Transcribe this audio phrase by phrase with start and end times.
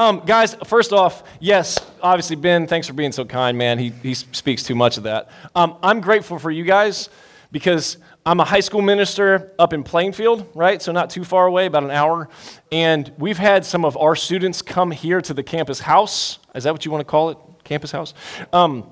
[0.00, 3.80] Um, guys, first off, yes, obviously, Ben, thanks for being so kind, man.
[3.80, 5.28] He, he speaks too much of that.
[5.56, 7.10] Um, I'm grateful for you guys
[7.50, 10.80] because I'm a high school minister up in Plainfield, right?
[10.80, 12.28] So not too far away, about an hour.
[12.70, 16.38] And we've had some of our students come here to the campus house.
[16.54, 17.38] Is that what you want to call it?
[17.64, 18.14] Campus house?
[18.52, 18.88] Um,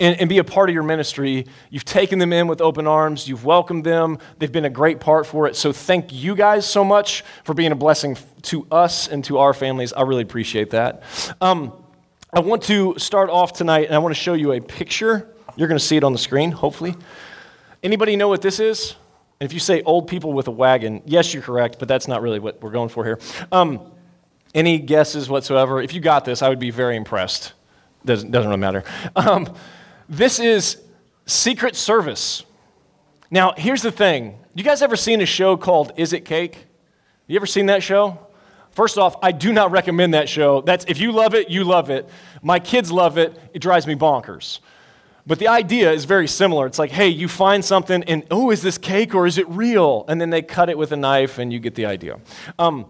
[0.00, 1.46] and, and, be a part of your ministry.
[1.70, 3.28] You've taken them in with open arms.
[3.28, 4.18] You've welcomed them.
[4.38, 5.54] They've been a great part for it.
[5.56, 9.54] So thank you guys so much for being a blessing to us and to our
[9.54, 9.92] families.
[9.92, 11.02] I really appreciate that.
[11.40, 11.72] Um,
[12.32, 15.28] I want to start off tonight, and I want to show you a picture.
[15.56, 16.96] You're going to see it on the screen, hopefully.
[17.82, 18.96] Anybody know what this is?
[19.40, 22.38] If you say old people with a wagon, yes, you're correct, but that's not really
[22.38, 23.20] what we're going for here.
[23.52, 23.92] Um,
[24.54, 25.80] any guesses whatsoever?
[25.80, 27.52] If you got this, I would be very impressed.
[28.04, 28.84] Doesn't, doesn't really matter.
[29.16, 29.54] Um,
[30.08, 30.78] this is
[31.26, 32.44] Secret Service.
[33.30, 34.38] Now, here's the thing.
[34.54, 36.66] You guys ever seen a show called Is It Cake?
[37.26, 38.18] You ever seen that show?
[38.70, 40.60] First off, I do not recommend that show.
[40.60, 42.08] That's if you love it, you love it.
[42.42, 43.38] My kids love it.
[43.52, 44.58] It drives me bonkers.
[45.26, 46.66] But the idea is very similar.
[46.66, 50.04] It's like, hey, you find something and, oh, is this cake or is it real?
[50.06, 52.18] And then they cut it with a knife and you get the idea.
[52.58, 52.86] Um,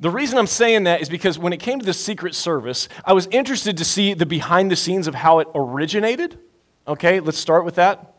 [0.00, 3.12] the reason I'm saying that is because when it came to the Secret Service, I
[3.12, 6.38] was interested to see the behind the scenes of how it originated.
[6.86, 8.14] Okay, let's start with that.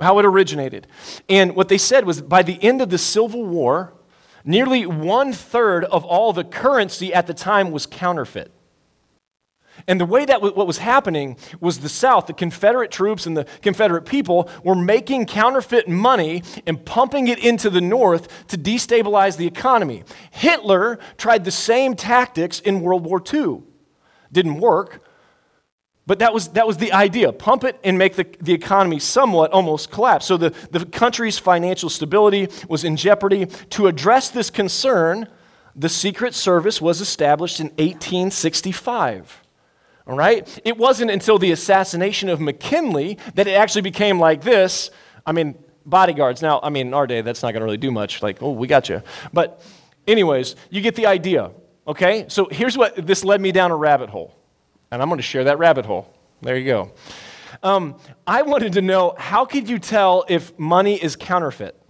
[0.00, 0.88] How it originated.
[1.28, 3.92] And what they said was by the end of the Civil War,
[4.44, 8.50] nearly one third of all the currency at the time was counterfeit.
[9.86, 13.36] And the way that w- what was happening was the South, the Confederate troops and
[13.36, 19.36] the Confederate people were making counterfeit money and pumping it into the North to destabilize
[19.36, 20.04] the economy.
[20.30, 23.62] Hitler tried the same tactics in World War II.
[24.30, 25.02] Didn't work,
[26.06, 29.52] but that was, that was the idea pump it and make the, the economy somewhat
[29.52, 30.26] almost collapse.
[30.26, 33.46] So the, the country's financial stability was in jeopardy.
[33.46, 35.28] To address this concern,
[35.76, 39.41] the Secret Service was established in 1865.
[40.06, 40.60] All right?
[40.64, 44.90] It wasn't until the assassination of McKinley that it actually became like this.
[45.24, 46.42] I mean, bodyguards.
[46.42, 48.22] Now, I mean, in our day, that's not going to really do much.
[48.22, 49.02] Like, oh, we got you.
[49.32, 49.62] But,
[50.06, 51.50] anyways, you get the idea.
[51.86, 52.26] Okay?
[52.28, 54.36] So here's what this led me down a rabbit hole.
[54.90, 56.12] And I'm going to share that rabbit hole.
[56.42, 56.92] There you go.
[57.62, 57.96] Um,
[58.26, 61.80] I wanted to know how could you tell if money is counterfeit?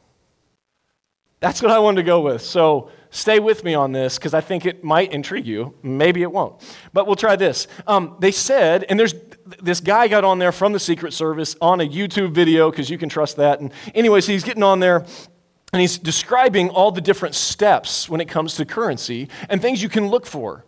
[1.43, 2.41] That's what I wanted to go with.
[2.41, 5.75] So, Stay with me on this because I think it might intrigue you.
[5.83, 6.63] Maybe it won't.
[6.95, 7.69] But we'll try this.
[7.87, 9.15] Um, they said, and there's
[9.63, 12.97] this guy got on there from the Secret Service on a YouTube video because you
[12.97, 13.61] can trust that.
[13.61, 15.05] And, anyways, he's getting on there
[15.75, 19.91] and he's describing all the different steps when it comes to currency and things you
[19.91, 20.65] can look for.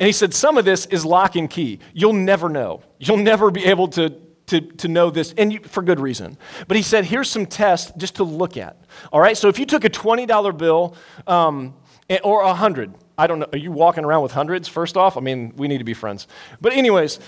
[0.00, 1.78] And he said, some of this is lock and key.
[1.94, 2.82] You'll never know.
[2.98, 4.12] You'll never be able to
[4.50, 6.38] to, to know this, and you, for good reason.
[6.68, 8.76] But he said, here's some tests just to look at.
[9.12, 10.94] All right, so if you took a $20 bill
[11.26, 11.74] um,
[12.22, 15.18] or a 100 I don't know, are you walking around with hundreds, first off?
[15.18, 16.26] I mean, we need to be friends.
[16.58, 17.18] But, anyways,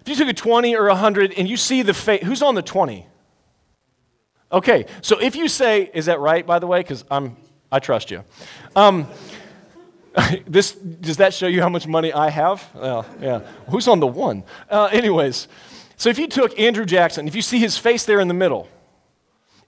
[0.00, 2.56] if you took a 20 or a 100 and you see the face, who's on
[2.56, 3.06] the 20?
[4.50, 6.80] Okay, so if you say, is that right, by the way?
[6.80, 7.36] Because I'm,
[7.70, 8.24] I trust you.
[8.74, 9.06] Um,
[10.48, 12.68] this, does that show you how much money I have?
[12.74, 13.40] Yeah.
[13.68, 14.42] Who's on the one?
[14.68, 15.46] Uh, anyways,
[16.00, 18.66] so if you took Andrew Jackson, if you see his face there in the middle,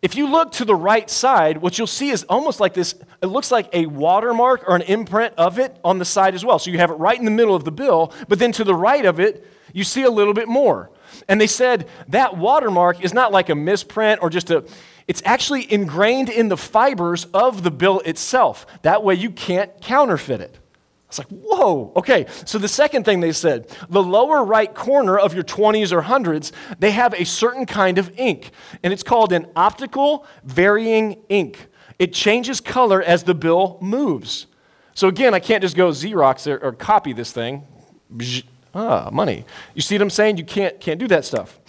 [0.01, 3.27] if you look to the right side, what you'll see is almost like this it
[3.27, 6.59] looks like a watermark or an imprint of it on the side as well.
[6.59, 8.75] So you have it right in the middle of the bill, but then to the
[8.75, 10.89] right of it, you see a little bit more.
[11.29, 14.65] And they said that watermark is not like a misprint or just a,
[15.07, 18.65] it's actually ingrained in the fibers of the bill itself.
[18.81, 20.59] That way you can't counterfeit it.
[21.13, 22.25] It's like, whoa, okay.
[22.47, 26.53] So the second thing they said, the lower right corner of your 20s or 100s,
[26.79, 28.51] they have a certain kind of ink,
[28.83, 31.67] and it's called an optical varying ink.
[31.99, 34.47] It changes color as the bill moves.
[34.95, 37.67] So again, I can't just go Xerox or, or copy this thing.
[38.75, 39.45] Ah, money.
[39.75, 40.39] You see what I'm saying?
[40.39, 41.61] You can't, can't do that stuff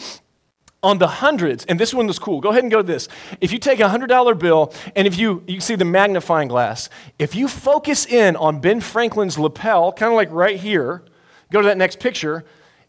[0.83, 2.41] on the hundreds, and this one was cool.
[2.41, 3.07] Go ahead and go to this.
[3.39, 7.33] If you take a $100 bill and if you, you see the magnifying glass, if
[7.33, 11.03] you focus in on Ben Franklin's lapel, kind of like right here,
[11.51, 12.43] go to that next picture,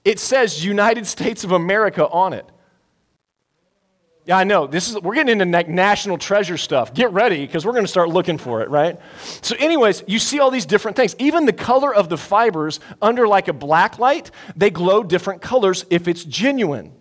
[0.05, 2.45] it says United States of America on it.
[4.27, 4.67] Yeah, I know.
[4.67, 6.95] This is we're getting into national treasure stuff.
[6.95, 8.99] Get ready because we're going to start looking for it, right?
[9.43, 11.15] So anyways, you see all these different things.
[11.19, 15.85] Even the color of the fibers under like a black light, they glow different colors
[15.91, 16.93] if it's genuine.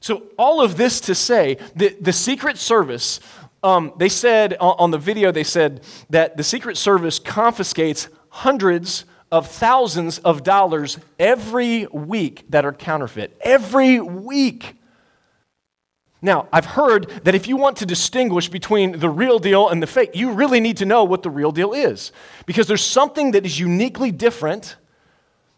[0.00, 3.20] So, all of this to say that the Secret Service,
[3.62, 9.48] um, they said on the video, they said that the Secret Service confiscates hundreds of
[9.48, 13.36] thousands of dollars every week that are counterfeit.
[13.40, 14.76] Every week.
[16.20, 19.86] Now, I've heard that if you want to distinguish between the real deal and the
[19.86, 22.10] fake, you really need to know what the real deal is.
[22.46, 24.76] Because there's something that is uniquely different,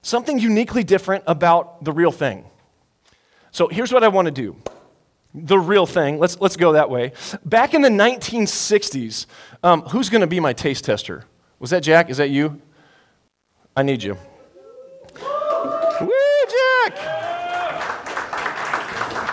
[0.02, 2.44] something uniquely different about the real thing.
[3.52, 4.56] So here's what I want to do
[5.32, 6.19] the real thing.
[6.19, 7.12] Let's, let's go that way.
[7.44, 9.26] Back in the 1960s,
[9.62, 11.25] um, who's going to be my taste tester?
[11.61, 12.11] Was that Jack?
[12.11, 12.61] Is that you?
[13.76, 14.17] I need you.
[16.00, 16.11] Woo,
[16.49, 17.20] Jack!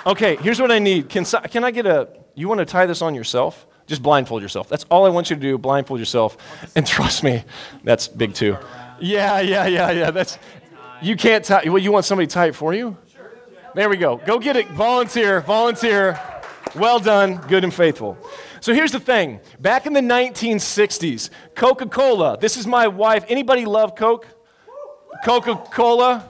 [0.05, 1.09] Okay, here's what I need.
[1.09, 3.65] Can, can I get a, you want to tie this on yourself?
[3.87, 4.69] Just blindfold yourself.
[4.69, 6.37] That's all I want you to do, blindfold yourself.
[6.75, 7.43] And trust me,
[7.83, 8.57] that's big too.
[8.99, 10.11] Yeah, yeah, yeah, yeah.
[10.11, 10.37] That's,
[11.01, 12.97] you can't tie, well, you want somebody to tie it for you?
[13.77, 14.17] There we go.
[14.17, 14.67] Go get it.
[14.69, 16.19] Volunteer, volunteer.
[16.73, 18.17] Well done, good and faithful.
[18.59, 19.39] So here's the thing.
[19.59, 22.39] Back in the 1960s, Coca-Cola.
[22.39, 23.23] This is my wife.
[23.29, 24.25] Anybody love Coke?
[25.23, 26.27] Coca-Cola?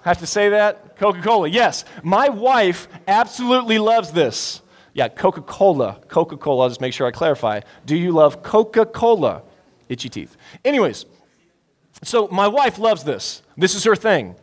[0.00, 0.96] Have to say that?
[0.96, 1.84] Coca Cola, yes.
[2.02, 4.62] My wife absolutely loves this.
[4.94, 6.00] Yeah, Coca Cola.
[6.08, 7.60] Coca Cola, I'll just make sure I clarify.
[7.84, 9.42] Do you love Coca Cola?
[9.90, 10.38] Itchy teeth.
[10.64, 11.04] Anyways,
[12.02, 13.42] so my wife loves this.
[13.58, 14.36] This is her thing.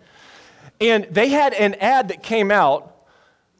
[0.79, 2.91] And they had an ad that came out.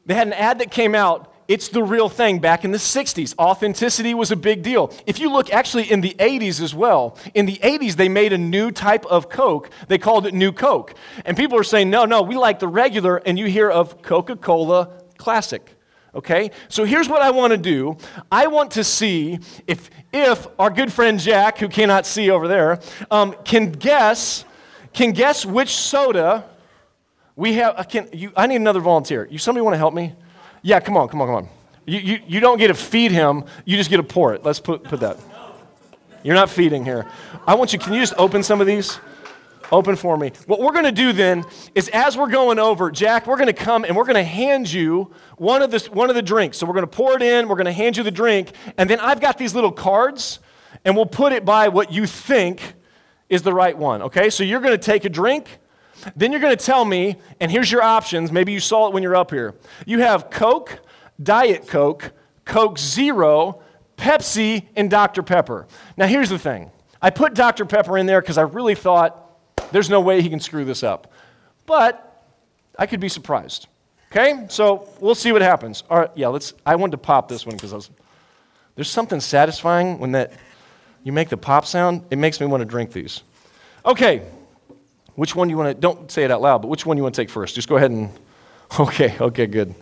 [0.04, 3.34] They had an ad that came out it's the real thing back in the 60s.
[3.38, 4.92] Authenticity was a big deal.
[5.06, 8.38] If you look actually in the 80s as well, in the 80s they made a
[8.38, 9.70] new type of Coke.
[9.88, 10.94] They called it New Coke.
[11.24, 14.36] And people are saying, no, no, we like the regular, and you hear of Coca
[14.36, 15.76] Cola Classic.
[16.14, 16.50] Okay?
[16.68, 17.96] So here's what I want to do
[18.32, 22.80] I want to see if, if our good friend Jack, who cannot see over there,
[23.10, 24.44] um, can guess.
[24.92, 26.46] Can guess which soda
[27.36, 27.74] we have?
[27.76, 29.28] Uh, can, you, I need another volunteer.
[29.30, 30.14] You, somebody want to help me?
[30.62, 31.48] Yeah, come on, come on, come on.
[31.84, 34.42] You, you, you don't get to feed him, you just get to pour it.
[34.42, 35.18] Let's put, put that.
[36.24, 37.06] You're not feeding here.
[37.46, 38.98] I want you, can you just open some of these?
[39.70, 40.32] Open for me.
[40.46, 41.44] What we're going to do then
[41.74, 44.72] is as we're going over, Jack, we're going to come and we're going to hand
[44.72, 46.58] you one of, this, one of the drinks.
[46.58, 48.88] So we're going to pour it in, we're going to hand you the drink, and
[48.88, 50.40] then I've got these little cards,
[50.84, 52.74] and we'll put it by what you think
[53.28, 54.30] is the right one, okay?
[54.30, 55.58] So you're going to take a drink,
[56.14, 58.30] then you're going to tell me, and here's your options.
[58.30, 59.54] Maybe you saw it when you're up here.
[59.86, 60.80] You have Coke,
[61.22, 62.12] Diet Coke,
[62.44, 63.62] Coke Zero,
[63.96, 65.22] Pepsi, and Dr.
[65.22, 65.66] Pepper.
[65.96, 66.70] Now, here's the thing
[67.00, 67.64] I put Dr.
[67.64, 69.22] Pepper in there because I really thought
[69.72, 71.12] there's no way he can screw this up.
[71.66, 72.24] But
[72.78, 73.66] I could be surprised.
[74.10, 74.46] Okay?
[74.48, 75.82] So we'll see what happens.
[75.90, 76.54] All right, yeah, let's.
[76.64, 77.90] I wanted to pop this one because I was.
[78.74, 80.32] There's something satisfying when that
[81.02, 82.02] you make the pop sound.
[82.10, 83.22] It makes me want to drink these.
[83.84, 84.22] Okay,
[85.16, 87.00] which one do you want to, don't say it out loud, but which one do
[87.00, 87.54] you want to take first?
[87.54, 88.10] Just go ahead and,
[88.78, 89.74] okay, okay, good.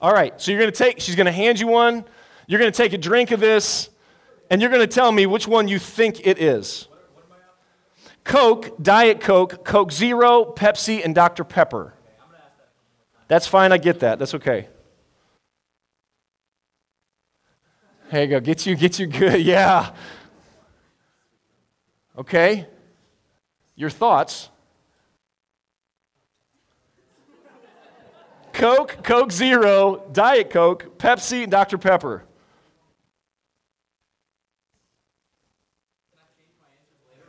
[0.00, 2.04] All right, so you're going to take, she's going to hand you one.
[2.46, 3.90] You're going to take a drink of this,
[4.50, 6.88] and you're going to tell me which one you think it is.
[8.22, 11.42] Coke, Diet Coke, Coke Zero, Pepsi, and Dr.
[11.42, 11.94] Pepper.
[13.28, 14.18] That's fine, I get that.
[14.18, 14.68] That's okay.
[18.10, 18.40] There you go.
[18.40, 19.40] Get you, get you good.
[19.44, 19.94] Yeah.
[22.18, 22.66] Okay
[23.80, 24.50] your thoughts.
[28.52, 31.78] Coke, Coke Zero, Diet Coke, Pepsi, and Dr.
[31.78, 32.24] Pepper.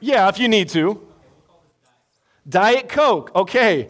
[0.01, 1.07] Yeah, if you need to.
[2.49, 3.33] Diet Coke.
[3.33, 3.87] Okay.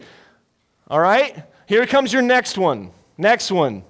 [0.88, 1.44] All right.
[1.66, 2.92] Here comes your next one.
[3.18, 3.82] Next one.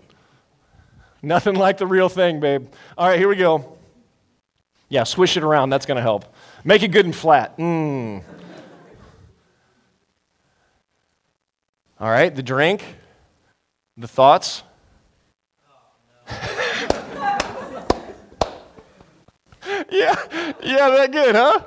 [1.20, 2.69] Nothing like the real thing, babe.
[2.96, 3.76] All right, here we go.
[4.88, 5.70] Yeah, swish it around.
[5.70, 6.34] That's going to help.
[6.64, 7.58] Make it good and flat.
[7.58, 8.22] Mmm.
[12.02, 12.84] All right, the drink,
[13.96, 14.64] the thoughts.
[19.88, 20.16] yeah,
[20.64, 21.60] yeah, that good, huh?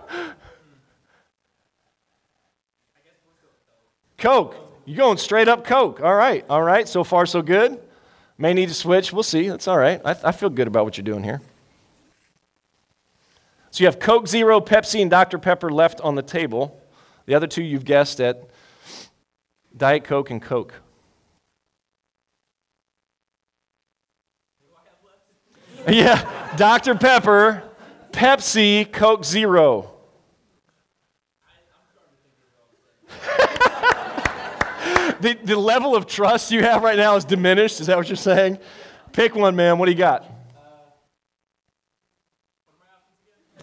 [4.18, 4.58] Coke.
[4.84, 6.02] You going straight up Coke.
[6.02, 6.86] All right, all right.
[6.86, 7.80] So far, so good.
[8.38, 9.14] May need to switch.
[9.14, 9.48] We'll see.
[9.48, 10.02] That's all right.
[10.04, 11.40] I, I feel good about what you're doing here.
[13.72, 15.38] So you have Coke Zero, Pepsi, and Dr.
[15.38, 16.78] Pepper left on the table.
[17.26, 18.50] The other two you've guessed at
[19.78, 20.74] Diet Coke and Coke.
[25.90, 26.96] yeah, Dr.
[26.96, 27.64] Pepper,
[28.12, 29.92] Pepsi, Coke Zero.
[35.20, 37.80] the, the level of trust you have right now is diminished.
[37.82, 38.58] Is that what you're saying?
[39.12, 39.78] Pick one, man.
[39.78, 40.32] What do you got?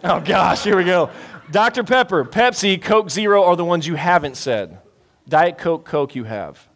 [0.03, 1.09] Oh, gosh, here we go.
[1.51, 1.83] Dr.
[1.83, 4.79] Pepper, Pepsi, Coke Zero are the ones you haven't said.
[5.27, 6.67] Diet Coke, Coke you have?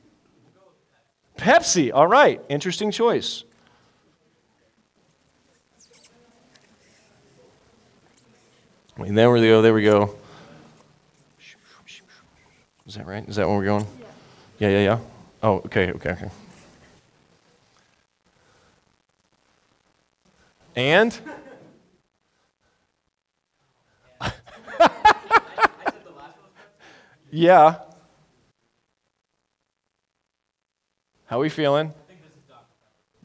[1.37, 3.43] Pepsi, all right, interesting choice.
[8.97, 10.15] I mean, there we go, there we go.
[12.87, 13.27] Is that right?
[13.27, 13.85] Is that where we're going?
[14.59, 14.83] Yeah, yeah, yeah.
[14.83, 14.99] yeah.
[15.43, 16.29] Oh, okay, okay, okay.
[20.75, 21.19] And?
[27.31, 27.86] yeah.
[31.27, 31.89] How are we feeling?
[31.89, 32.13] Dr.
[32.47, 32.63] Pepper.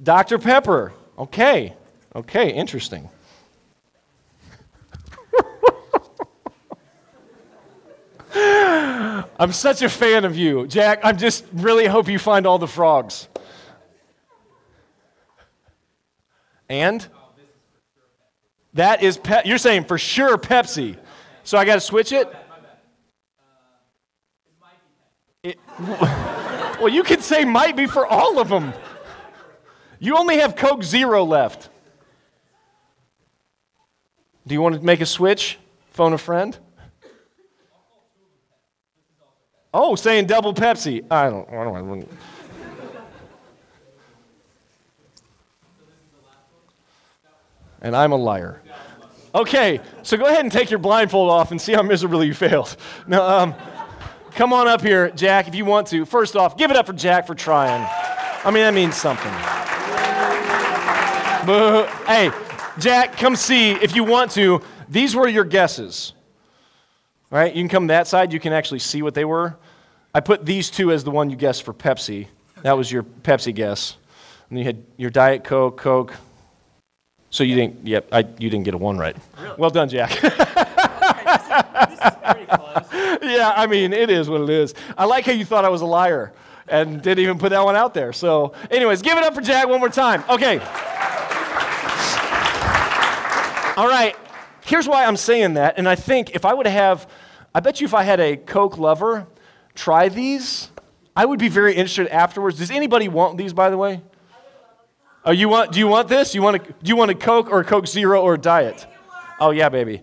[0.02, 0.38] Dr.
[0.38, 0.92] Pepper.
[1.18, 1.74] Okay.
[2.14, 3.08] Okay, interesting.
[8.34, 10.66] I'm such a fan of you.
[10.66, 13.28] Jack, I just really hope you find all the frogs.
[16.68, 17.06] And?
[18.74, 20.96] That is, pe- you're saying for sure Pepsi.
[21.44, 22.34] So I got to switch it?
[25.44, 25.58] it?
[26.82, 28.72] Well, you could say might be for all of them.
[30.00, 31.68] You only have Coke Zero left.
[34.46, 35.58] Do you want to make a switch?
[35.92, 36.58] Phone a friend?
[39.72, 41.04] Oh, saying double Pepsi.
[41.08, 41.48] I don't.
[41.48, 42.08] I don't.
[47.80, 48.60] And I'm a liar.
[49.34, 52.76] Okay, so go ahead and take your blindfold off and see how miserably you failed.
[53.06, 53.54] Now, um,
[54.34, 56.04] come on up here, Jack, if you want to.
[56.04, 57.86] First off, give it up for Jack for trying.
[58.44, 59.32] I mean, that means something.
[61.46, 62.30] But, hey,
[62.78, 64.62] Jack, come see if you want to.
[64.88, 66.12] These were your guesses.
[67.30, 67.54] Right?
[67.54, 69.56] You can come that side, you can actually see what they were.
[70.14, 72.26] I put these two as the one you guessed for Pepsi.
[72.62, 73.96] That was your Pepsi guess.
[74.50, 76.14] And you had your Diet Coke, Coke.
[77.30, 79.16] So you didn't, yep, I, you didn't get a one right.
[79.40, 79.54] Really?
[79.56, 80.10] Well done, Jack.
[83.30, 84.74] yeah, I mean, it is what it is.
[84.98, 86.32] I like how you thought I was a liar
[86.66, 88.12] and didn't even put that one out there.
[88.12, 90.24] So, anyways, give it up for Jack one more time.
[90.28, 90.58] Okay.
[93.76, 94.16] All right.
[94.64, 95.78] Here's why I'm saying that.
[95.78, 97.08] And I think if I would have,
[97.54, 99.26] I bet you if I had a Coke lover
[99.74, 100.70] try these,
[101.14, 102.58] I would be very interested afterwards.
[102.58, 104.02] Does anybody want these, by the way?
[105.24, 105.70] Oh, you want?
[105.70, 106.34] Do you want this?
[106.34, 108.86] You want a, Do you want a Coke or a Coke Zero or a Diet?
[109.38, 110.02] Oh yeah, baby.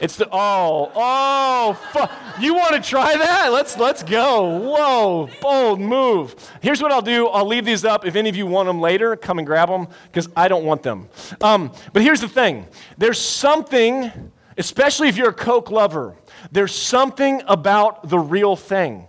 [0.00, 3.52] It's the oh oh fu- you want to try that?
[3.52, 4.58] Let's let's go.
[4.58, 6.34] Whoa, bold move.
[6.60, 7.26] Here's what I'll do.
[7.26, 8.06] I'll leave these up.
[8.06, 10.82] If any of you want them later, come and grab them because I don't want
[10.82, 11.08] them.
[11.40, 12.66] Um, but here's the thing.
[12.96, 16.14] There's something, especially if you're a Coke lover.
[16.52, 19.07] There's something about the real thing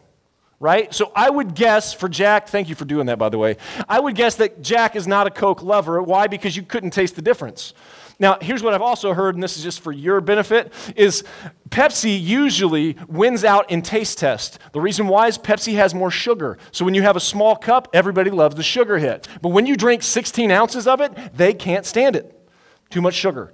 [0.60, 0.94] right?
[0.94, 3.58] So I would guess for Jack, thank you for doing that, by the way.
[3.88, 6.02] I would guess that Jack is not a Coke lover.
[6.02, 6.28] Why?
[6.28, 7.74] Because you couldn't taste the difference.
[8.22, 11.24] Now, here's what I've also heard, and this is just for your benefit, is
[11.70, 14.60] Pepsi usually wins out in taste test.
[14.74, 16.58] The reason why is Pepsi has more sugar.
[16.72, 19.30] So when you have a small cup, everybody loves the sugar hit.
[19.42, 22.36] But when you drink 16 ounces of it, they can't stand it.
[22.90, 23.54] Too much sugar.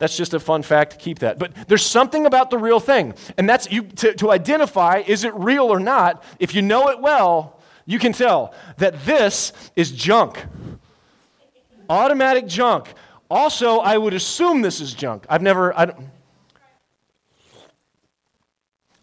[0.00, 0.92] That's just a fun fact.
[0.92, 1.38] To keep that.
[1.38, 3.14] But there's something about the real thing.
[3.38, 6.24] And that's you to, to identify is it real or not?
[6.40, 10.44] If you know it well, you can tell that this is junk.
[11.88, 12.92] Automatic junk.
[13.30, 15.26] Also, I would assume this is junk.
[15.28, 15.76] I've never.
[15.78, 15.92] I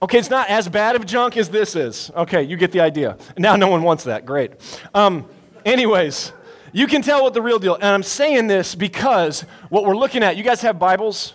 [0.01, 2.09] okay, it's not as bad of junk as this is.
[2.15, 3.17] Okay, you get the idea.
[3.37, 4.25] Now no one wants that.
[4.25, 4.53] Great.
[4.95, 5.29] Um,
[5.63, 6.33] anyways,
[6.73, 7.75] you can tell what the real deal.
[7.75, 10.37] And I'm saying this because what we're looking at.
[10.37, 11.33] You guys have Bibles?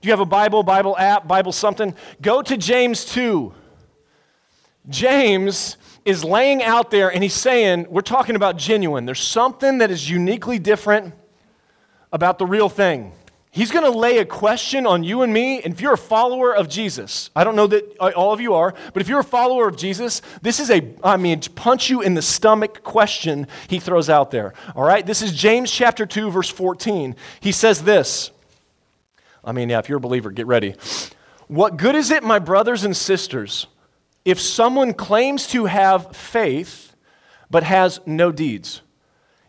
[0.00, 1.94] Do you have a Bible, Bible app, Bible something?
[2.22, 3.52] Go to James 2.
[4.88, 9.04] James is laying out there and he's saying, we're talking about genuine.
[9.04, 11.14] There's something that is uniquely different
[12.12, 13.12] about the real thing.
[13.58, 15.60] He's going to lay a question on you and me.
[15.60, 18.72] And if you're a follower of Jesus, I don't know that all of you are,
[18.92, 22.14] but if you're a follower of Jesus, this is a, I mean, punch you in
[22.14, 24.54] the stomach question he throws out there.
[24.76, 25.04] All right?
[25.04, 27.16] This is James chapter 2, verse 14.
[27.40, 28.30] He says this.
[29.42, 30.76] I mean, yeah, if you're a believer, get ready.
[31.48, 33.66] What good is it, my brothers and sisters,
[34.24, 36.94] if someone claims to have faith
[37.50, 38.82] but has no deeds?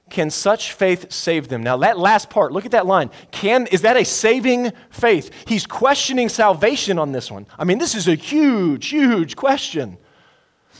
[0.10, 1.64] Can such faith save them?
[1.64, 3.10] Now, that last part, look at that line.
[3.32, 5.32] Can, is that a saving faith?
[5.48, 7.48] He's questioning salvation on this one.
[7.58, 9.98] I mean, this is a huge, huge question.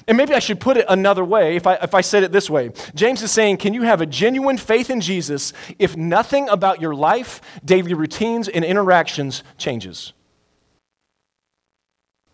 [0.08, 2.50] And maybe I should put it another way if I, if I said it this
[2.50, 2.72] way.
[2.96, 6.96] James is saying, Can you have a genuine faith in Jesus if nothing about your
[6.96, 10.14] life, daily routines, and interactions changes?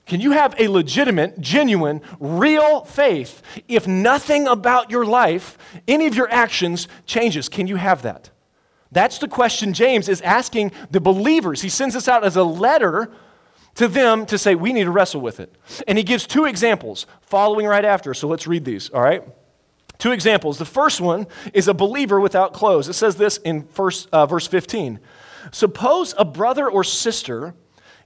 [0.06, 5.58] Can you have a legitimate, genuine, real faith if nothing about your life,
[5.88, 7.50] any of your actions changes?
[7.50, 8.30] Can you have that?
[8.92, 11.62] That's the question James is asking the believers.
[11.62, 13.12] He sends this out as a letter
[13.76, 15.54] to them to say, we need to wrestle with it.
[15.88, 18.14] And he gives two examples following right after.
[18.14, 19.24] So let's read these, all right?
[19.98, 20.58] Two examples.
[20.58, 22.88] The first one is a believer without clothes.
[22.88, 25.00] It says this in first, uh, verse 15
[25.52, 27.54] Suppose a brother or sister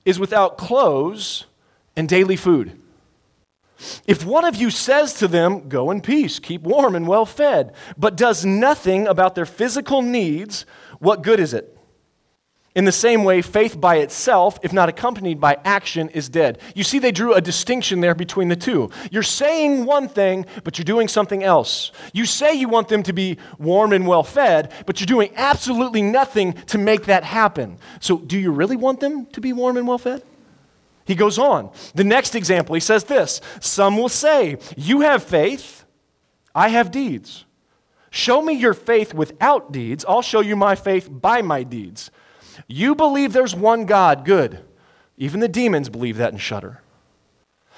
[0.06, 1.46] is without clothes
[2.00, 2.79] and daily food.
[4.08, 7.74] If one of you says to them, Go in peace, keep warm and well fed,
[7.98, 10.65] but does nothing about their physical needs,
[11.00, 11.77] what good is it?
[12.74, 16.60] In the same way, faith by itself, if not accompanied by action, is dead.
[16.74, 18.91] You see, they drew a distinction there between the two.
[19.12, 21.91] You're saying one thing, but you're doing something else.
[22.13, 26.01] You say you want them to be warm and well fed, but you're doing absolutely
[26.01, 27.77] nothing to make that happen.
[28.00, 30.24] So, do you really want them to be warm and well fed?
[31.10, 31.72] He goes on.
[31.96, 35.84] The next example, he says this Some will say, You have faith,
[36.54, 37.46] I have deeds.
[38.12, 42.12] Show me your faith without deeds, I'll show you my faith by my deeds.
[42.68, 44.63] You believe there's one God, good.
[45.18, 46.80] Even the demons believe that and shudder.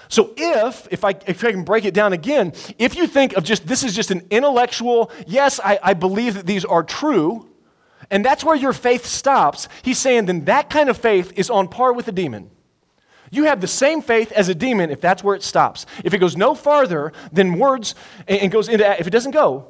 [0.09, 3.45] So if, if I, if I can break it down again, if you think of
[3.45, 7.49] just, this is just an intellectual, yes, I, I believe that these are true,
[8.09, 11.69] and that's where your faith stops, he's saying then that kind of faith is on
[11.69, 12.49] par with a demon.
[13.31, 15.85] You have the same faith as a demon if that's where it stops.
[16.03, 17.95] If it goes no farther than words
[18.27, 19.67] and goes into, if it doesn't go,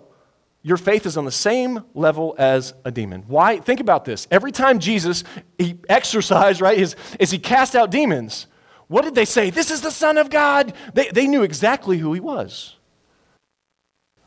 [0.63, 3.23] your faith is on the same level as a demon.
[3.27, 3.59] Why?
[3.59, 4.27] Think about this.
[4.29, 5.23] Every time Jesus
[5.57, 6.77] he exercised, right,
[7.19, 8.47] as he cast out demons,
[8.87, 9.51] what did they say?
[9.51, 10.73] This is the Son of God.
[10.93, 12.75] They, they knew exactly who he was.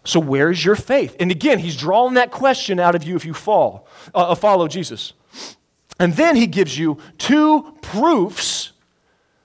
[0.04, 1.16] So where's your faith?
[1.18, 4.68] And again, he's drawing that question out of you if you fall, uh, uh follow
[4.68, 5.12] Jesus.
[5.98, 8.72] And then he gives you two proofs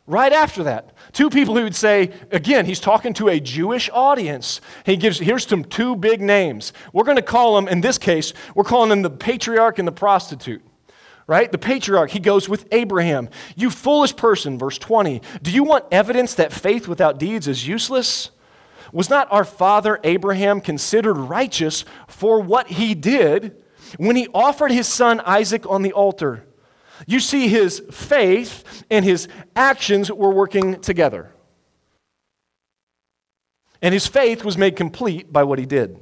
[0.09, 0.93] right after that.
[1.13, 4.59] Two people who would say, again, he's talking to a Jewish audience.
[4.85, 6.73] He gives, here's some two big names.
[6.91, 9.93] We're going to call them, in this case, we're calling them the patriarch and the
[9.93, 10.63] prostitute.
[11.27, 11.51] Right?
[11.51, 13.29] The patriarch, he goes with Abraham.
[13.55, 15.21] You foolish person, verse 20.
[15.43, 18.31] Do you want evidence that faith without deeds is useless?
[18.91, 23.63] Was not our father Abraham considered righteous for what he did
[23.97, 26.45] when he offered his son Isaac on the altar?
[27.07, 31.33] You see, his faith and his actions were working together.
[33.81, 35.99] And his faith was made complete by what he did.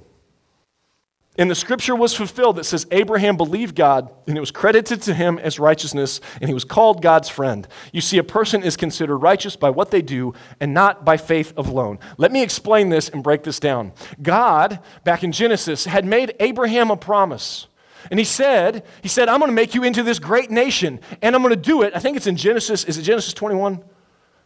[1.39, 5.13] And the scripture was fulfilled that says Abraham believed God, and it was credited to
[5.13, 7.67] him as righteousness, and he was called God's friend.
[7.91, 11.53] You see, a person is considered righteous by what they do and not by faith
[11.55, 11.99] alone.
[12.17, 13.93] Let me explain this and break this down.
[14.19, 17.67] God, back in Genesis, had made Abraham a promise.
[18.09, 21.35] And he said, he said, I'm going to make you into this great nation, and
[21.35, 21.93] I'm going to do it.
[21.95, 22.83] I think it's in Genesis.
[22.83, 23.83] Is it Genesis 21?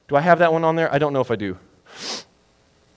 [0.07, 0.93] Do I have that one on there?
[0.93, 1.57] I don't know if I do.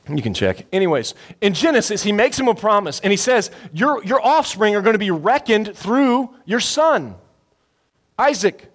[0.09, 0.67] You can check.
[0.73, 4.83] Anyways, in Genesis, he makes him a promise, and he says, Your, your offspring are
[4.83, 7.14] going to be reckoned through your son,
[8.19, 8.71] Isaac.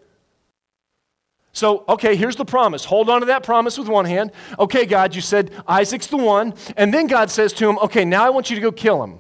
[1.52, 2.86] So, okay, here's the promise.
[2.86, 4.32] Hold on to that promise with one hand.
[4.58, 6.54] Okay, God, you said Isaac's the one.
[6.78, 9.20] And then God says to him, Okay, now I want you to go kill him.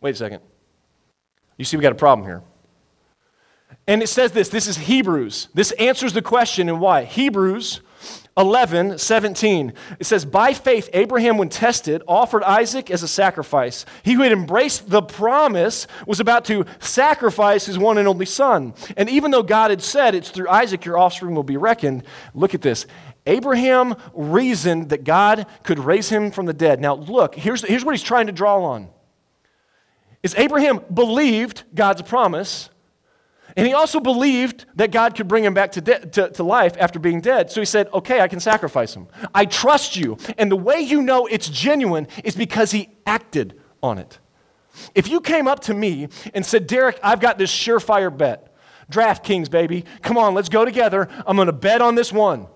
[0.00, 0.42] Wait a second.
[1.62, 2.42] You see, we got a problem here.
[3.86, 5.46] And it says this this is Hebrews.
[5.54, 7.04] This answers the question and why.
[7.04, 7.80] Hebrews
[8.36, 9.72] 11, 17.
[10.00, 13.84] It says, By faith, Abraham, when tested, offered Isaac as a sacrifice.
[14.02, 18.74] He who had embraced the promise was about to sacrifice his one and only son.
[18.96, 22.02] And even though God had said, It's through Isaac your offspring will be reckoned,
[22.34, 22.86] look at this.
[23.24, 26.80] Abraham reasoned that God could raise him from the dead.
[26.80, 28.88] Now, look, here's, here's what he's trying to draw on
[30.22, 32.70] is Abraham believed God's promise,
[33.56, 36.74] and he also believed that God could bring him back to, de- to, to, life
[36.78, 37.50] after being dead.
[37.50, 39.08] So he said, Okay, I can sacrifice him.
[39.34, 40.16] I trust you.
[40.38, 44.18] And the way you know it's genuine is because he acted on it.
[44.94, 48.54] If you came up to me and said, Deric, I've got this surefire bet.
[48.90, 49.84] DraftKings, baby.
[50.02, 51.08] Come on, let's go together.
[51.26, 52.46] I'm going to bet on this one.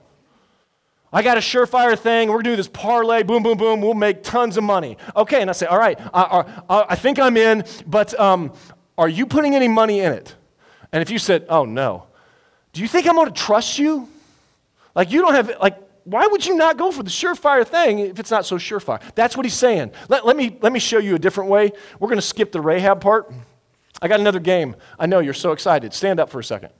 [1.17, 2.29] I got a surefire thing.
[2.29, 3.81] We're going to do this parlay, boom, boom, boom.
[3.81, 4.99] We'll make tons of money.
[5.17, 8.53] Okay, and I say, all right, I, I, I think I'm in, but um,
[8.99, 10.35] are you putting any money in it?
[10.93, 12.05] And if you said, oh, no,
[12.75, 14.11] do you think I'm going to trust you?
[14.95, 18.21] Like, you don't have, like, why would you not go for the surefire thing if
[18.21, 19.01] it's not so surefire?
[19.15, 19.93] That's what he's saying.
[20.11, 21.73] Let, let, me, let me show you a different way.
[21.99, 23.33] We're going to skip the Rahab part.
[24.03, 24.77] I got another game.
[24.99, 25.95] I know you're so excited.
[25.95, 26.75] Stand up for a second.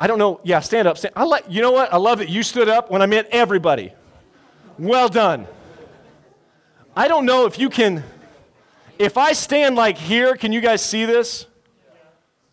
[0.00, 0.40] I don't know.
[0.44, 0.98] Yeah, stand up.
[0.98, 1.14] Stand.
[1.16, 1.92] I like, you know what?
[1.92, 3.92] I love that you stood up when I meant everybody.
[4.78, 5.46] Well done.
[6.96, 8.04] I don't know if you can,
[8.98, 11.46] if I stand like here, can you guys see this?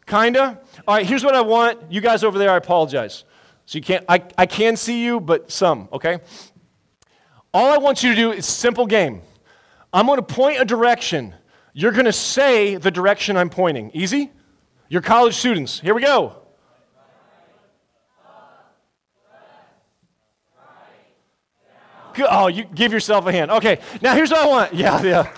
[0.05, 0.59] Kinda?
[0.87, 1.91] All right, here's what I want.
[1.91, 3.23] You guys over there, I apologize.
[3.65, 6.19] So you can't, I, I can see you, but some, okay?
[7.53, 9.21] All I want you to do is simple game.
[9.91, 11.33] I'm to point a direction.
[11.73, 13.91] You're to say the direction I'm pointing.
[13.93, 14.31] Easy?
[14.89, 15.79] You're college students.
[15.79, 16.44] Here we go.
[22.19, 23.51] Oh, you give yourself a hand.
[23.51, 24.73] Okay, now here's what I want.
[24.85, 25.33] Yeah, yeah.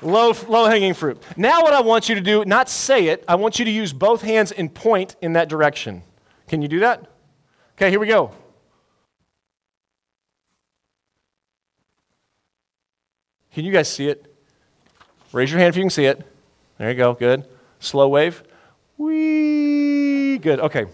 [0.00, 1.20] Low, low hanging fruit.
[1.36, 3.92] Now, what I want you to do, not say it, I want you to use
[3.92, 6.02] both hands and point in that direction.
[6.46, 7.04] Can you do that?
[7.76, 8.30] Okay, here we go.
[13.52, 14.32] Can you guys see it?
[15.32, 16.24] Raise your hand if you can see it.
[16.78, 17.44] There you go, good.
[17.80, 18.44] Slow wave.
[18.98, 20.86] Wee, good, okay.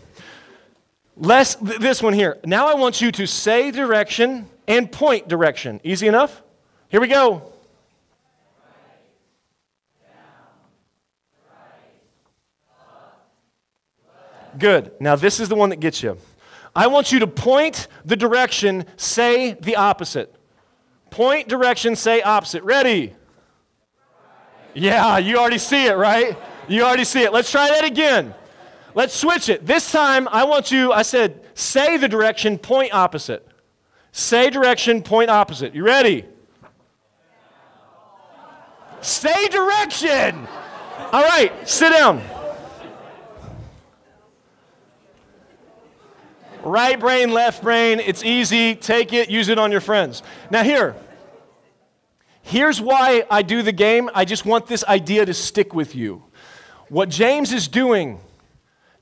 [1.16, 2.38] Less, th- this one here.
[2.44, 5.81] Now I want you to say direction and point direction.
[5.85, 6.42] Easy enough?
[6.88, 7.53] Here we go.
[14.59, 14.92] Good.
[15.00, 16.16] Now this is the one that gets you.
[16.77, 20.35] I want you to point the direction, say the opposite.
[21.11, 22.62] Point direction, say opposite.
[22.64, 23.14] Ready?
[24.74, 26.37] Yeah, you already see it, right?
[26.66, 27.33] You already see it.
[27.33, 28.35] Let's try that again.
[28.94, 29.66] Let's switch it.
[29.66, 33.46] This time, I want you, I said, say the direction, point opposite.
[34.16, 35.74] Say direction, point opposite.
[35.74, 36.24] You ready?
[39.00, 40.46] Say direction.
[41.11, 42.22] All right, sit down.
[46.62, 48.77] Right brain, left brain, it's easy.
[48.77, 50.22] Take it, use it on your friends.
[50.48, 50.94] Now, here,
[52.40, 54.09] here's why I do the game.
[54.14, 56.22] I just want this idea to stick with you.
[56.88, 58.20] What James is doing,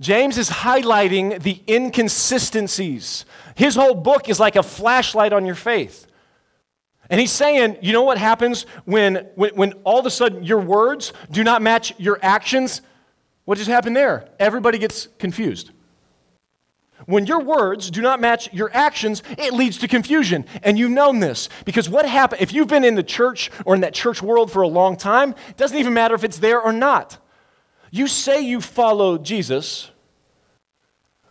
[0.00, 3.26] James is highlighting the inconsistencies.
[3.54, 6.06] His whole book is like a flashlight on your faith.
[7.10, 10.60] And he's saying, you know what happens when, when, when all of a sudden your
[10.60, 12.80] words do not match your actions?
[13.44, 14.28] What just happened there?
[14.38, 15.72] Everybody gets confused.
[17.06, 20.44] When your words do not match your actions, it leads to confusion.
[20.62, 21.48] And you've known this.
[21.64, 24.62] Because what happened, if you've been in the church or in that church world for
[24.62, 27.18] a long time, it doesn't even matter if it's there or not.
[27.90, 29.90] You say you follow Jesus,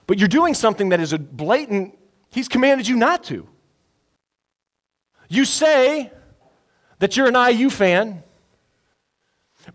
[0.05, 1.97] but you're doing something that is a blatant,
[2.31, 3.47] he's commanded you not to.
[5.29, 6.11] You say
[6.99, 8.23] that you're an IU fan,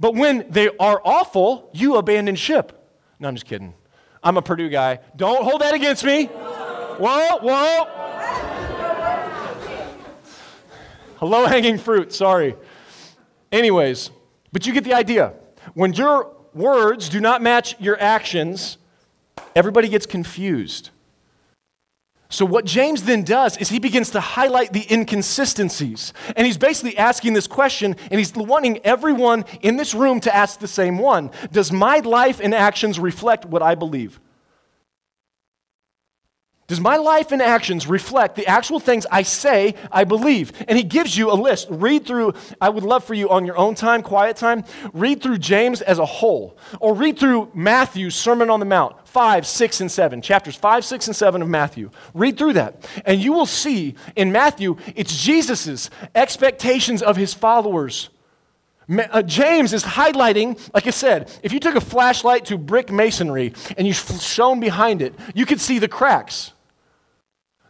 [0.01, 2.73] but when they are awful, you abandon ship.
[3.19, 3.75] No, I'm just kidding.
[4.23, 4.99] I'm a Purdue guy.
[5.15, 6.27] Don't hold that against me.
[6.27, 8.07] Whoa, whoa.
[11.23, 12.57] Low hanging fruit, sorry.
[13.51, 14.11] Anyways,
[14.53, 15.33] but you get the idea.
[15.75, 18.79] When your words do not match your actions,
[19.55, 20.91] everybody gets confused.
[22.29, 26.13] So, what James then does is he begins to highlight the inconsistencies.
[26.35, 30.59] And he's basically asking this question, and he's wanting everyone in this room to ask
[30.59, 34.21] the same one Does my life and actions reflect what I believe?
[36.67, 40.53] Does my life and actions reflect the actual things I say I believe?
[40.67, 41.69] And he gives you a list.
[41.71, 45.39] Read through, I would love for you on your own time, quiet time, read through
[45.39, 49.91] James as a whole, or read through Matthew's Sermon on the Mount, 5, 6, and
[49.91, 51.91] 7, chapters 5, 6, and 7 of Matthew.
[52.15, 52.85] Read through that.
[53.05, 58.11] And you will see in Matthew, it's Jesus' expectations of his followers.
[58.89, 63.53] Uh, James is highlighting, like I said, if you took a flashlight to brick masonry
[63.77, 66.53] and you shone behind it, you could see the cracks.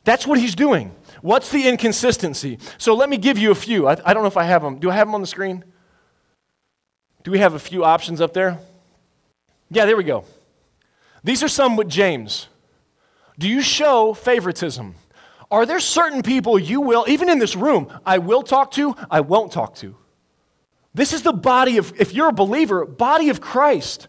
[0.06, 0.94] That's what he's doing.
[1.20, 2.60] What's the inconsistency?
[2.78, 3.88] So let me give you a few.
[3.88, 4.78] I, I don't know if I have them.
[4.78, 5.64] Do I have them on the screen?
[7.24, 8.60] Do we have a few options up there?
[9.68, 10.24] Yeah, there we go.
[11.24, 12.46] These are some with James.
[13.36, 14.94] Do you show favoritism?
[15.50, 19.20] Are there certain people you will, even in this room, I will talk to, I
[19.20, 19.96] won't talk to?
[20.94, 24.06] This is the body of, if you're a believer, body of Christ.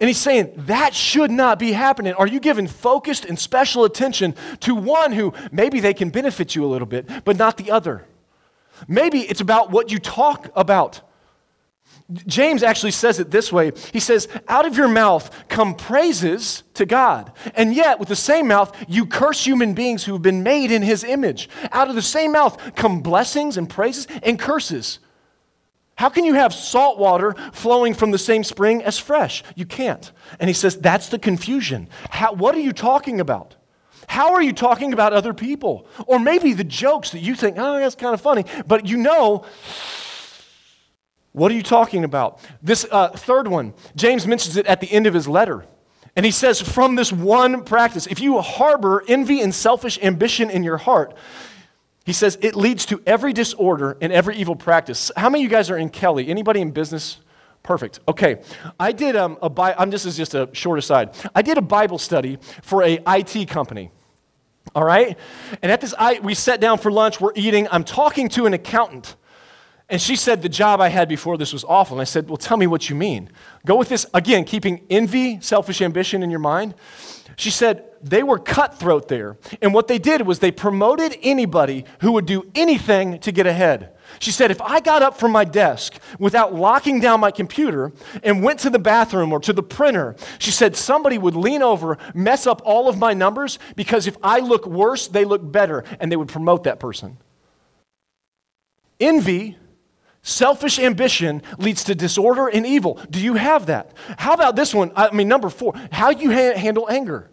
[0.00, 2.14] And he's saying that should not be happening.
[2.14, 6.64] Are you giving focused and special attention to one who maybe they can benefit you
[6.64, 8.04] a little bit, but not the other?
[8.88, 11.00] Maybe it's about what you talk about.
[12.26, 16.84] James actually says it this way He says, Out of your mouth come praises to
[16.84, 17.32] God.
[17.54, 20.82] And yet, with the same mouth, you curse human beings who have been made in
[20.82, 21.48] his image.
[21.72, 24.98] Out of the same mouth come blessings and praises and curses.
[25.96, 29.44] How can you have salt water flowing from the same spring as fresh?
[29.54, 30.10] You can't.
[30.40, 31.88] And he says, that's the confusion.
[32.10, 33.56] How, what are you talking about?
[34.08, 35.86] How are you talking about other people?
[36.06, 39.44] Or maybe the jokes that you think, oh, that's kind of funny, but you know,
[41.32, 42.38] what are you talking about?
[42.62, 45.64] This uh, third one, James mentions it at the end of his letter.
[46.16, 50.62] And he says, from this one practice, if you harbor envy and selfish ambition in
[50.62, 51.16] your heart,
[52.04, 55.10] he says it leads to every disorder and every evil practice.
[55.16, 56.28] How many of you guys are in Kelley?
[56.28, 57.18] Anybody in business?
[57.62, 58.00] Perfect.
[58.06, 58.42] Okay,
[58.78, 59.48] I did um, a.
[59.48, 61.16] Bi- this is just a short aside.
[61.34, 63.90] I did a Bible study for a IT company.
[64.74, 65.18] All right,
[65.62, 67.22] and at this, I, we sat down for lunch.
[67.22, 67.66] We're eating.
[67.70, 69.16] I'm talking to an accountant,
[69.88, 71.96] and she said the job I had before this was awful.
[71.96, 73.30] And I said, "Well, tell me what you mean.
[73.64, 76.74] Go with this again, keeping envy, selfish ambition in your mind."
[77.36, 79.38] She said, they were cutthroat there.
[79.62, 83.90] And what they did was they promoted anybody who would do anything to get ahead.
[84.18, 87.92] She said, if I got up from my desk without locking down my computer
[88.22, 91.98] and went to the bathroom or to the printer, she said, somebody would lean over,
[92.14, 96.12] mess up all of my numbers because if I look worse, they look better, and
[96.12, 97.16] they would promote that person.
[99.00, 99.56] Envy
[100.26, 102.98] Selfish ambition leads to disorder and evil.
[103.10, 103.92] Do you have that?
[104.16, 104.90] How about this one?
[104.96, 107.30] I mean, number four, how do you ha- handle anger.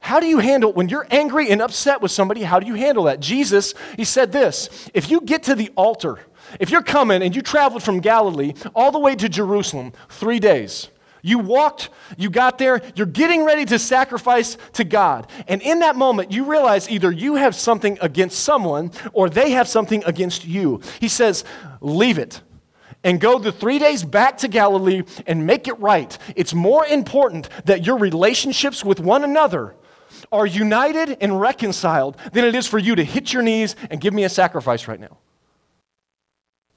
[0.00, 2.42] How do you handle when you're angry and upset with somebody?
[2.42, 3.20] How do you handle that?
[3.20, 6.18] Jesus, he said this if you get to the altar,
[6.58, 10.88] if you're coming and you traveled from Galilee all the way to Jerusalem, three days,
[11.22, 15.30] you walked, you got there, you're getting ready to sacrifice to God.
[15.46, 19.68] And in that moment, you realize either you have something against someone or they have
[19.68, 20.80] something against you.
[21.00, 21.44] He says,
[21.80, 22.40] Leave it
[23.04, 26.16] and go the three days back to Galilee and make it right.
[26.36, 29.74] It's more important that your relationships with one another
[30.30, 34.14] are united and reconciled than it is for you to hit your knees and give
[34.14, 35.18] me a sacrifice right now.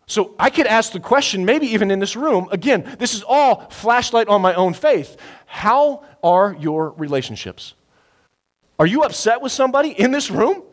[0.07, 3.67] So I could ask the question, maybe even in this room, again, this is all
[3.69, 5.17] flashlight on my own faith.
[5.45, 7.73] How are your relationships?
[8.77, 10.63] Are you upset with somebody in this room?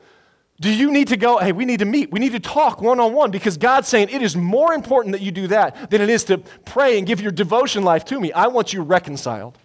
[0.61, 3.01] Do you need to go, hey, we need to meet, we need to talk one
[3.01, 6.11] on one because God's saying it is more important that you do that than it
[6.11, 8.33] is to pray and give your devotion life to me.
[8.33, 9.59] I want you reconciled.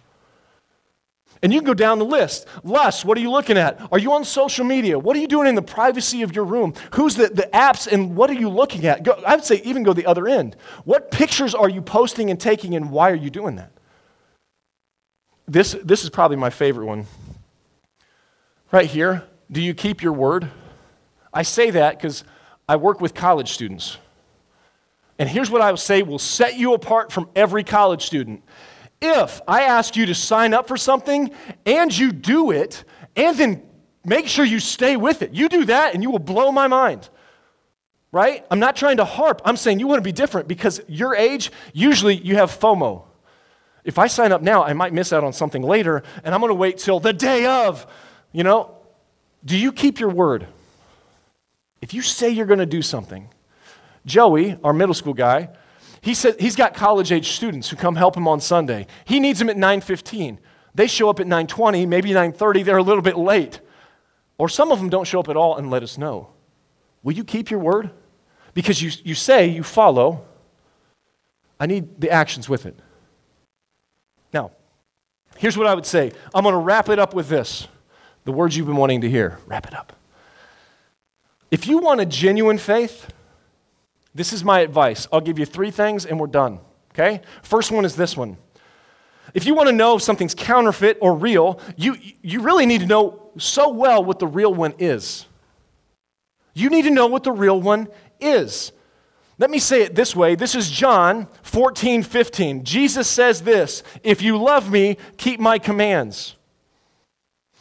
[1.42, 2.46] And you can go down the list.
[2.64, 3.80] Lust, what are you looking at?
[3.92, 4.98] Are you on social media?
[4.98, 6.74] What are you doing in the privacy of your room?
[6.94, 9.04] Who's the, the apps and what are you looking at?
[9.04, 10.56] Go, I would say even go the other end.
[10.84, 13.70] What pictures are you posting and taking and why are you doing that?
[15.46, 17.06] This, this is probably my favorite one.
[18.70, 20.50] Right here, do you keep your word?
[21.32, 22.24] I say that because
[22.68, 23.96] I work with college students.
[25.18, 28.42] And here's what I would say will set you apart from every college student
[29.00, 31.30] if I ask you to sign up for something
[31.64, 32.84] and you do it,
[33.16, 33.62] and then
[34.04, 37.08] make sure you stay with it, you do that and you will blow my mind.
[38.10, 38.44] Right?
[38.50, 39.42] I'm not trying to harp.
[39.44, 43.04] I'm saying you want to be different because your age, usually you have FOMO.
[43.84, 46.50] If I sign up now, I might miss out on something later, and I'm going
[46.50, 47.86] to wait till the day of.
[48.32, 48.76] You know,
[49.44, 50.46] do you keep your word?
[51.80, 53.28] If you say you're going to do something,
[54.04, 55.50] Joey, our middle school guy,
[56.00, 58.86] he said he's got college age students who come help him on Sunday.
[59.04, 60.38] He needs them at 9:15.
[60.74, 63.60] They show up at 9:20, maybe 9:30, they're a little bit late.
[64.38, 66.28] Or some of them don't show up at all and let us know.
[67.02, 67.90] Will you keep your word?
[68.54, 70.24] Because you, you say you follow.
[71.60, 72.78] I need the actions with it.
[74.32, 74.52] Now,
[75.36, 76.12] here's what I would say.
[76.34, 77.66] I'm going to wrap it up with this.
[78.24, 79.38] The words you've been wanting to hear.
[79.46, 79.92] Wrap it up.
[81.50, 83.08] If you want a genuine faith,
[84.18, 85.06] this is my advice.
[85.12, 86.58] I'll give you three things and we're done.
[86.92, 87.20] Okay?
[87.42, 88.36] First one is this one.
[89.32, 92.86] If you want to know if something's counterfeit or real, you, you really need to
[92.86, 95.26] know so well what the real one is.
[96.52, 97.86] You need to know what the real one
[98.20, 98.72] is.
[99.38, 100.34] Let me say it this way.
[100.34, 102.64] This is John 14, 15.
[102.64, 106.34] Jesus says this If you love me, keep my commands.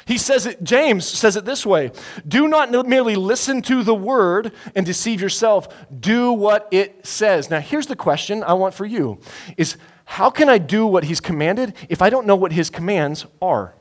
[0.07, 1.91] He says it, James says it this way
[2.25, 5.67] Do not merely listen to the word and deceive yourself,
[5.99, 7.49] do what it says.
[7.49, 9.19] Now, here's the question I want for you
[9.57, 13.25] is how can I do what he's commanded if I don't know what his commands
[13.41, 13.75] are?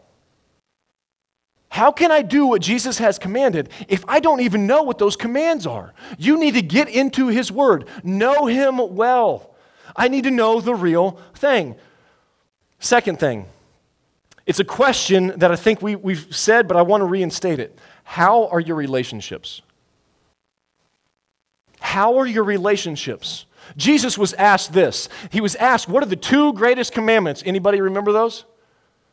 [1.69, 5.15] How can I do what Jesus has commanded if I don't even know what those
[5.15, 5.95] commands are?
[6.19, 9.55] You need to get into his word, know him well.
[9.95, 11.77] I need to know the real thing.
[12.81, 13.47] Second thing,
[14.47, 17.77] it's a question that I think we, we've said, but I want to reinstate it.
[18.05, 19.61] How are your relationships?
[21.81, 23.47] How are your relationships?
[23.77, 25.09] Jesus was asked this.
[25.31, 27.43] He was asked, What are the two greatest commandments?
[27.45, 28.45] Anybody remember those?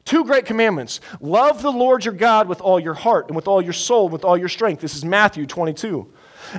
[0.06, 1.00] Two great commandments.
[1.22, 4.14] Love the Lord your God with all your heart and with all your soul, and
[4.14, 4.82] with all your strength.
[4.82, 6.12] This is Matthew 22.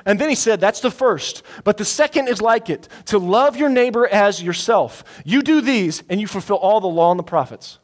[0.07, 1.45] And then he said, That's the first.
[1.63, 5.05] But the second is like it to love your neighbor as yourself.
[5.25, 7.79] You do these, and you fulfill all the law and the prophets.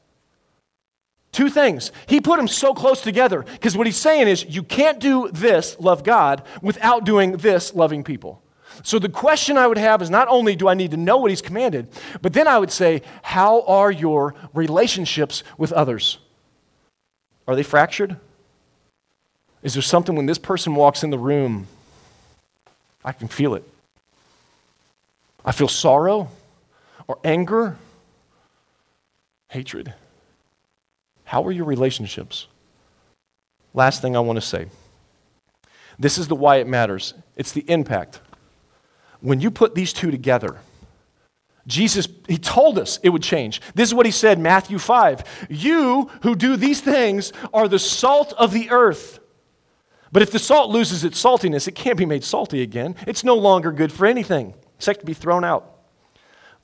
[1.33, 1.93] Two things.
[2.07, 5.79] He put them so close together because what he's saying is you can't do this,
[5.79, 8.43] love God, without doing this, loving people.
[8.83, 11.31] So the question I would have is not only do I need to know what
[11.31, 11.89] he's commanded,
[12.23, 16.19] but then I would say, how are your relationships with others?
[17.47, 18.17] Are they fractured?
[19.63, 21.67] Is there something when this person walks in the room,
[23.05, 23.69] I can feel it?
[25.45, 26.29] I feel sorrow
[27.07, 27.77] or anger,
[29.49, 29.95] hatred.
[31.31, 32.49] How are your relationships?
[33.73, 34.67] Last thing I want to say
[35.97, 38.21] this is the why it matters it's the impact.
[39.21, 40.59] When you put these two together,
[41.69, 43.61] Jesus, he told us it would change.
[43.77, 45.47] This is what he said, Matthew 5.
[45.49, 49.21] You who do these things are the salt of the earth.
[50.11, 52.97] But if the salt loses its saltiness, it can't be made salty again.
[53.07, 55.80] It's no longer good for anything except to be thrown out.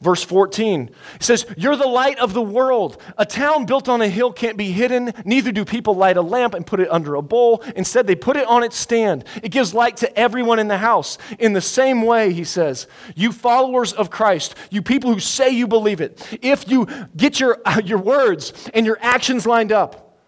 [0.02, 3.00] Verse 14, it says, You're the light of the world.
[3.16, 6.52] A town built on a hill can't be hidden, neither do people light a lamp
[6.52, 7.62] and put it under a bowl.
[7.74, 9.24] Instead, they put it on its stand.
[9.42, 11.16] It gives light to everyone in the house.
[11.38, 15.66] In the same way, he says, You followers of Christ, you people who say you
[15.66, 20.18] believe it, if you get your, your words and your actions lined up,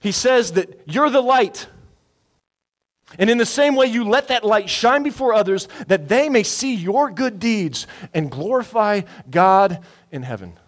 [0.00, 1.66] he says that you're the light.
[3.18, 6.42] And in the same way, you let that light shine before others that they may
[6.42, 10.58] see your good deeds and glorify God in heaven.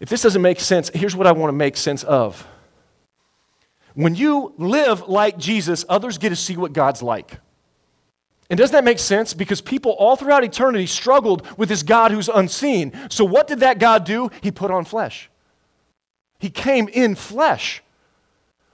[0.00, 2.46] If this doesn't make sense, here's what I want to make sense of.
[3.94, 7.38] When you live like Jesus, others get to see what God's like.
[8.48, 9.34] And doesn't that make sense?
[9.34, 12.92] Because people all throughout eternity struggled with this God who's unseen.
[13.10, 14.30] So, what did that God do?
[14.40, 15.28] He put on flesh,
[16.38, 17.82] He came in flesh.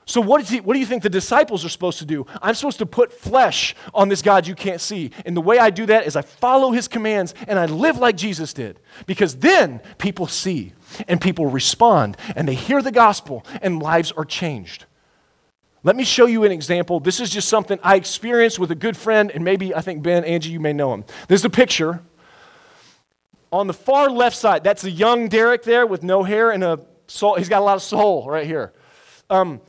[0.06, 2.26] So, what, is he, what do you think the disciples are supposed to do?
[2.42, 5.10] I'm supposed to put flesh on this God you can't see.
[5.24, 8.16] And the way I do that is I follow his commands and I live like
[8.16, 8.80] Jesus did.
[9.06, 10.74] Because then people see
[11.08, 14.84] and people respond and they hear the gospel and lives are changed.
[15.84, 16.98] Let me show you an example.
[17.00, 20.24] This is just something I experienced with a good friend, and maybe I think Ben,
[20.24, 21.04] Angie, you may know him.
[21.28, 22.02] There's a picture.
[23.52, 26.80] On the far left side, that's a young Deric there with no hair and a
[27.06, 27.34] soul.
[27.34, 28.72] He's got a lot of soul right here.
[29.28, 29.60] Um,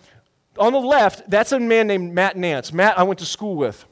[0.57, 2.71] on the left, that's a man named Matt Nance.
[2.71, 3.85] Matt, I went to school with.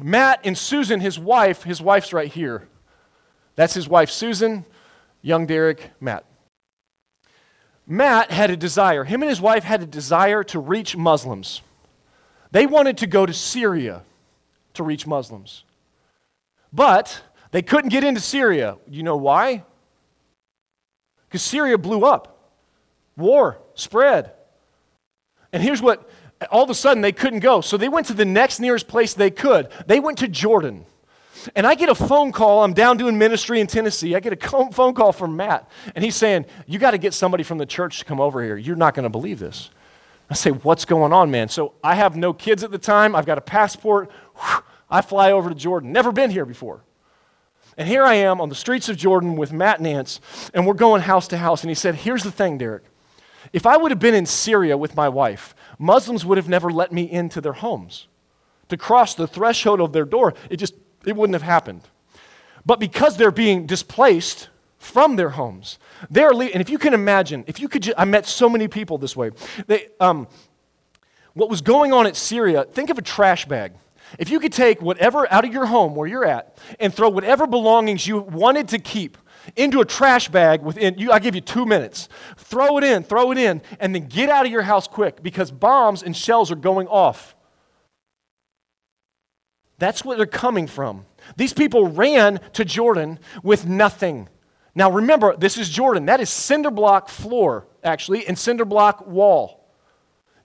[0.00, 2.66] Matt and Susan, his wife, his wife's right here.
[3.56, 4.64] That's his wife, Susan,
[5.22, 6.24] young Deric, Matt.
[7.86, 11.60] Matt had a desire, him and his wife had a desire to reach Muslims.
[12.50, 14.02] They wanted to go to Syria
[14.74, 15.64] to reach Muslims.
[16.72, 18.78] But they couldn't get into Syria.
[18.88, 19.64] You know why?
[21.28, 22.52] Because Syria blew up,
[23.16, 24.32] war spread.
[25.54, 26.10] And here's what
[26.50, 27.60] all of a sudden they couldn't go.
[27.60, 29.68] So they went to the next nearest place they could.
[29.86, 30.84] They went to Jordan.
[31.54, 32.64] And I get a phone call.
[32.64, 34.16] I'm down doing ministry in Tennessee.
[34.16, 35.70] I get a phone call from Matt.
[35.94, 38.56] And he's saying, You got to get somebody from the church to come over here.
[38.56, 39.70] You're not going to believe this.
[40.28, 41.48] I say, What's going on, man?
[41.48, 43.14] So I have no kids at the time.
[43.14, 44.10] I've got a passport.
[44.90, 45.92] I fly over to Jordan.
[45.92, 46.80] Never been here before.
[47.76, 50.20] And here I am on the streets of Jordan with Matt Nance,
[50.52, 51.62] and we're going house to house.
[51.62, 52.82] And he said, Here's the thing, Deric.
[53.54, 56.90] If I would have been in Syria with my wife, Muslims would have never let
[56.90, 58.08] me into their homes.
[58.68, 60.74] To cross the threshold of their door, it just
[61.06, 61.82] it wouldn't have happened.
[62.66, 65.78] But because they're being displaced from their homes,
[66.10, 68.66] they're le- and if you can imagine, if you could, ju- I met so many
[68.66, 69.30] people this way.
[69.68, 70.26] They, um,
[71.34, 72.64] what was going on at Syria?
[72.64, 73.74] Think of a trash bag.
[74.18, 77.46] If you could take whatever out of your home where you're at and throw whatever
[77.46, 79.16] belongings you wanted to keep
[79.56, 82.08] into a trash bag within, you, I give you two minutes.
[82.36, 85.50] Throw it in, throw it in, and then get out of your house quick because
[85.50, 87.34] bombs and shells are going off.
[89.78, 91.04] That's where they're coming from.
[91.36, 94.28] These people ran to Jordan with nothing.
[94.74, 96.06] Now remember, this is Jordan.
[96.06, 99.68] That is cinder block floor, actually, and cinder block wall.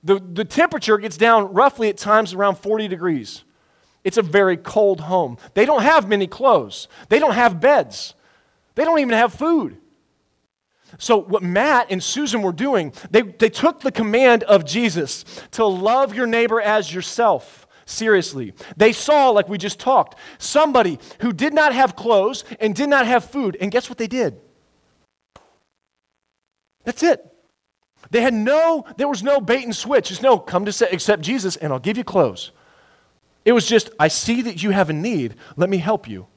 [0.04, 3.44] The, the temperature gets down roughly at times around 40 degrees.
[4.04, 5.38] It's a very cold home.
[5.56, 8.16] They don't have many clothes, they don't have beds.
[8.80, 9.76] They don't even have food.
[11.00, 15.66] So, what Matt and Susan were doing, they, they took the command of Jesus to
[15.66, 18.54] love your neighbor as yourself seriously.
[18.78, 23.06] They saw, like we just talked, somebody who did not have clothes and did not
[23.06, 23.58] have food.
[23.60, 24.40] And guess what they did?
[26.86, 27.22] That's it.
[28.12, 30.08] They had no, there was no bait and switch.
[30.08, 32.52] There's no come to accept Jesus and I'll give you clothes.
[33.44, 35.36] It was just, I see that you have a need.
[35.58, 36.28] Let me help you.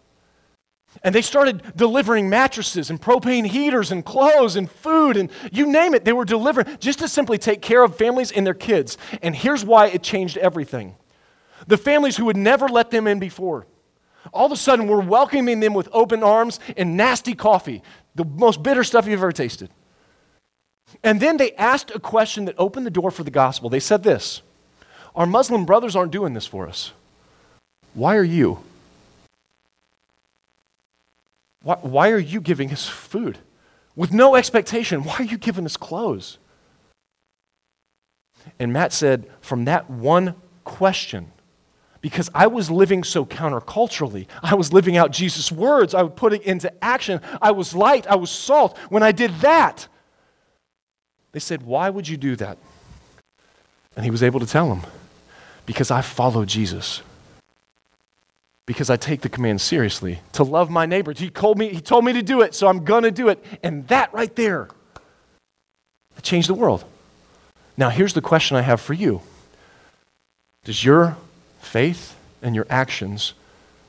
[1.02, 5.94] And they started delivering mattresses and propane heaters and clothes and food and you name
[5.94, 6.04] it.
[6.04, 8.98] They were delivering just to simply take care of families and their kids.
[9.22, 10.96] And here's why it changed everything
[11.66, 13.66] the families who would never let them in before.
[14.32, 17.82] All of a sudden, we're welcoming them with open arms and nasty coffee,
[18.14, 19.70] the most bitter stuff you've ever tasted.
[21.02, 23.68] And then they asked a question that opened the door for the gospel.
[23.70, 24.42] They said this
[25.14, 26.92] Our Muslim brothers aren't doing this for us.
[27.94, 28.62] Why are you?
[31.62, 33.38] Why, why are you giving us food?
[33.94, 36.38] With no expectation, why are you giving us clothes?
[38.58, 41.30] And Matt said, from that one question,
[42.00, 44.26] because I was living so counterculturally.
[44.42, 45.94] I was living out Jesus' words.
[45.94, 47.20] I would put it into action.
[47.40, 48.08] I was light.
[48.08, 48.76] I was salt.
[48.88, 49.86] When I did that,
[51.30, 52.58] they said, Why would you do that?
[53.94, 54.82] And he was able to tell them,
[55.64, 57.02] Because I follow Jesus
[58.66, 61.12] because I take the command seriously to love my neighbor.
[61.12, 63.44] He told me, he told me to do it, so I'm going to do it.
[63.62, 64.68] And that right there,
[66.16, 66.84] it changed the world.
[67.76, 69.22] Now, here's the question I have for you
[70.64, 71.16] Does your
[71.60, 73.34] faith and your actions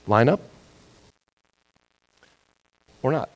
[0.07, 0.39] line up?
[3.03, 3.29] or not.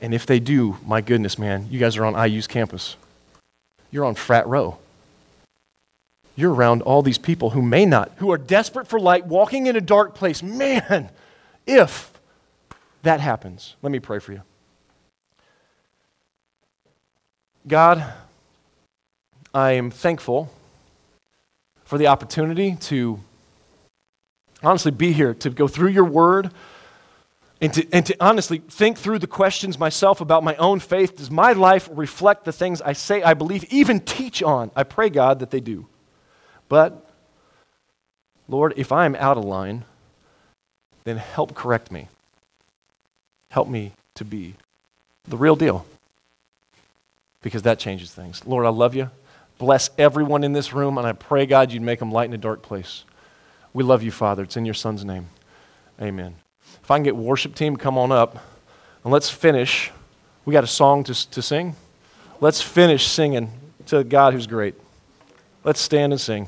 [0.00, 2.96] And if they do, my goodness, man, you guys are on IU's campus.
[3.90, 4.78] You're on frat row.
[6.40, 9.76] You're around all these people who may not, who are desperate for light, walking in
[9.76, 10.42] a dark place.
[10.42, 11.10] Man,
[11.66, 12.18] if
[13.02, 14.40] that happens, let me pray for you.
[17.68, 18.10] God,
[19.52, 20.50] I am thankful
[21.84, 23.20] for the opportunity to
[24.62, 26.52] honestly be here, to go through your word,
[27.60, 31.16] and to, and to honestly think through the questions myself about my own faith.
[31.16, 34.70] Does my life reflect the things I say I believe, even teach on?
[34.74, 35.86] I pray, God, that they do.
[36.70, 37.04] But,
[38.48, 39.84] Lord, if I'm out of line,
[41.04, 42.08] then help correct me.
[43.50, 44.54] Help me to be
[45.26, 45.84] the real deal.
[47.42, 48.46] Because that changes things.
[48.46, 49.10] Lord, I love you.
[49.58, 52.38] Bless everyone in this room, and I pray, God, you'd make them light in a
[52.38, 53.04] dark place.
[53.74, 54.44] We love you, Father.
[54.44, 55.26] It's in your Son's name.
[56.00, 56.36] Amen.
[56.82, 58.36] If I can get worship team, come on up.
[59.02, 59.90] And let's finish.
[60.44, 61.74] We got a song to, to sing.
[62.40, 63.50] Let's finish singing
[63.86, 64.76] to God who's great.
[65.64, 66.46] Let's stand and sing.